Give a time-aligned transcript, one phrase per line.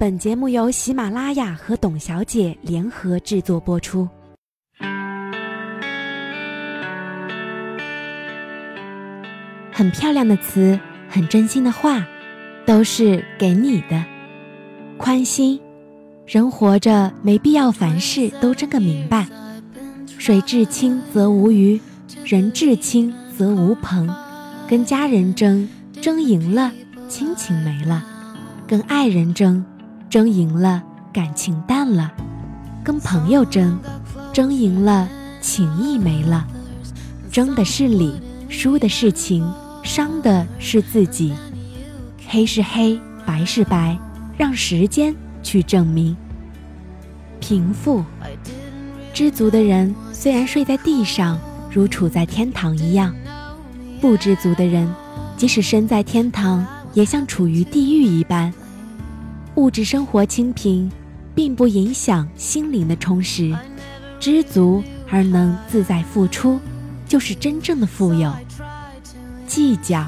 [0.00, 4.08] 本节目由喜马拉雅和董小姐联合制作播出。
[9.72, 12.06] 很漂亮的词，很真心的话，
[12.64, 14.04] 都是给你的。
[14.96, 15.60] 宽心，
[16.24, 19.26] 人活着没必要凡事都争个明白。
[20.16, 21.80] 水至清则无鱼，
[22.24, 24.08] 人至清则无朋。
[24.68, 25.68] 跟家人争，
[26.00, 26.70] 争赢了，
[27.08, 28.00] 亲情没了；
[28.64, 29.64] 跟爱人争。
[30.10, 32.10] 争赢了，感情淡了；
[32.82, 33.78] 跟朋友争，
[34.32, 35.06] 争赢了，
[35.42, 36.46] 情谊没了。
[37.30, 38.14] 争的是理，
[38.48, 39.46] 输的是情，
[39.82, 41.34] 伤的是自己。
[42.26, 43.98] 黑是黑，白是白，
[44.38, 46.16] 让时间去证明。
[47.38, 48.02] 平复，
[49.12, 51.38] 知足的人虽然睡在地上，
[51.70, 53.12] 如处在天堂一样；
[54.00, 54.90] 不知足的人，
[55.36, 58.50] 即使身在天堂，也像处于地狱一般。
[59.58, 60.88] 物质生活清贫，
[61.34, 63.52] 并不影响心灵的充实。
[64.20, 66.60] 知足而能自在付出，
[67.08, 68.32] 就是真正的富有。
[69.48, 70.06] 计较，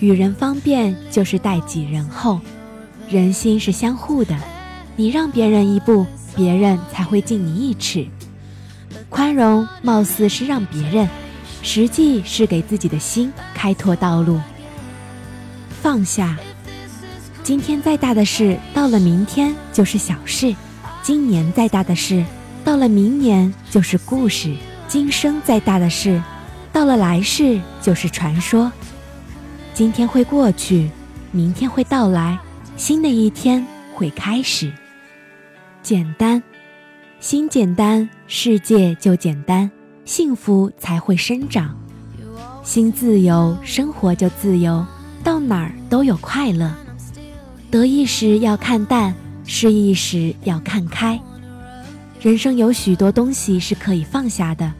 [0.00, 2.38] 与人方便就是待己仁厚。
[3.08, 4.36] 人心是相互的，
[4.96, 6.04] 你让别人一步，
[6.36, 8.06] 别人才会敬你一尺。
[9.08, 11.08] 宽容貌似是让别人，
[11.62, 14.38] 实际是给自己的心开拓道路。
[15.80, 16.36] 放下。
[17.48, 20.54] 今天再大的事，到了明天就是小事；
[21.02, 22.22] 今年再大的事，
[22.62, 24.50] 到了明年就是故事；
[24.86, 26.22] 今生再大的事，
[26.74, 28.70] 到了来世就是传说。
[29.72, 30.90] 今天会过去，
[31.32, 32.38] 明天会到来，
[32.76, 34.70] 新的一天会开始。
[35.82, 36.42] 简单，
[37.18, 39.70] 心简单，世界就简单，
[40.04, 41.74] 幸福才会生长。
[42.62, 44.84] 心自由，生活就自由，
[45.24, 46.70] 到哪儿都有快乐。
[47.70, 49.14] 得意时要看淡，
[49.44, 51.20] 失意时要看开。
[52.18, 54.72] 人生有许多东西是可以放下的，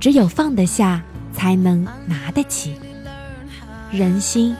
[0.00, 1.00] 只有放得下，
[1.32, 2.74] 才能拿得起。
[3.92, 4.56] 人心，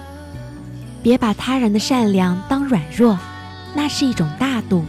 [1.02, 3.18] 别把他人的善良当软弱，
[3.74, 4.84] 那是一种大度；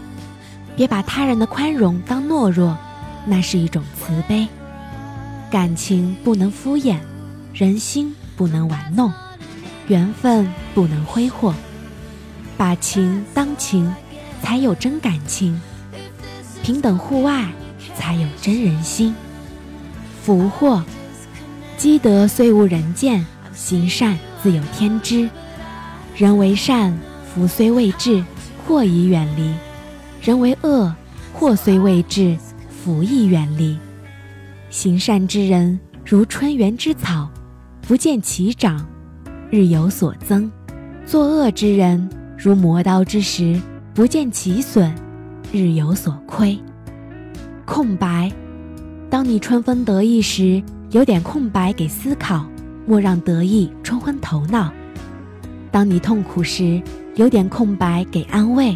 [0.76, 2.78] 别把他人的宽容当懦弱，
[3.26, 4.48] 那是一种慈悲。
[5.50, 6.98] 感情不能敷衍，
[7.56, 9.12] 人心不能玩弄，
[9.88, 11.52] 缘分不能挥霍。
[12.57, 13.94] 把情当情，
[14.41, 15.53] 才有真感情；
[16.63, 17.51] 平等互爱，
[17.95, 19.13] 才有真人心。
[20.23, 20.84] 福祸，
[21.78, 25.29] 积德虽无人见，行善自有天知。
[26.16, 26.97] 人为善，
[27.34, 28.23] 福虽未至，
[28.66, 29.53] 祸已远离；
[30.22, 30.94] 人为恶，
[31.31, 32.35] 祸虽未至，
[32.69, 33.78] 福亦远离。
[34.69, 37.29] 行善之人，如春园之草，
[37.81, 38.85] 不见其长，
[39.51, 40.50] 日有所增；
[41.06, 43.59] 作恶之人，如磨刀之石，
[43.96, 44.94] 不见其损，
[45.52, 46.58] 日有所亏。
[47.66, 48.31] 空白，
[49.09, 50.62] 当你春风得意时，
[50.92, 52.46] 留点空白给思考，
[52.86, 54.70] 莫让得意冲昏头脑；
[55.72, 56.80] 当你痛苦时，
[57.16, 58.75] 留点空白给安慰，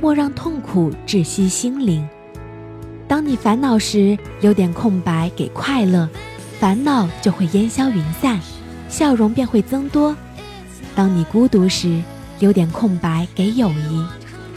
[0.00, 2.06] 莫让痛苦窒息心灵；
[3.08, 6.08] 当你烦恼时，留点空白给快乐，
[6.60, 8.38] 烦恼就会烟消云散，
[8.88, 10.14] 笑容便会增多；
[10.94, 12.00] 当你孤独时，
[12.40, 14.06] 留点空白给友谊，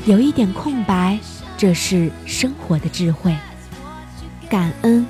[0.06, 1.20] 有一点空白，
[1.58, 3.36] 这是生活的智慧。
[4.50, 5.06] 感恩，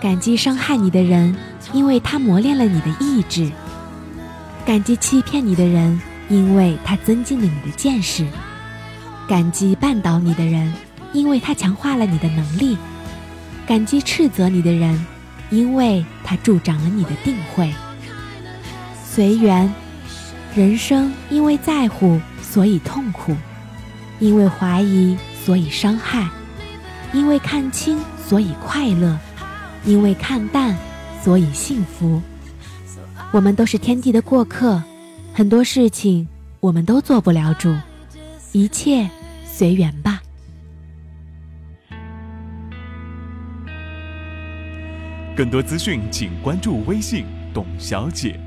[0.00, 1.36] 感激伤害你的人，
[1.72, 3.50] 因为他磨练了你的意志；
[4.64, 8.24] 感激欺骗你的人，因为他增进了你的见识；
[9.28, 10.72] 感激绊倒你的人，
[11.12, 12.76] 因为他强化了你的能力；
[13.66, 15.04] 感激斥责你的人，
[15.50, 17.74] 因为他助长了你的定慧。
[19.04, 19.68] 随缘。
[20.52, 23.32] 人生因为在乎，所以痛苦；
[24.18, 26.28] 因为怀疑，所以伤害；
[27.12, 29.16] 因为看清，所以快乐；
[29.84, 30.76] 因为看淡，
[31.22, 32.20] 所以幸福。
[33.30, 34.82] 我们都是天地的过客，
[35.32, 36.26] 很多事情
[36.58, 37.72] 我们都做不了主，
[38.50, 39.08] 一切
[39.44, 40.20] 随缘吧。
[45.36, 47.24] 更多资讯，请关注微信
[47.54, 48.38] “董小姐”。